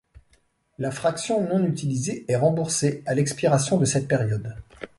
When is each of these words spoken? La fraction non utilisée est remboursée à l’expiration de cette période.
La 0.79 0.89
fraction 0.89 1.47
non 1.47 1.63
utilisée 1.63 2.25
est 2.27 2.35
remboursée 2.35 3.03
à 3.05 3.13
l’expiration 3.13 3.77
de 3.77 3.85
cette 3.85 4.07
période. 4.07 4.55